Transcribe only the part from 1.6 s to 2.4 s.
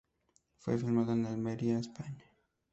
España.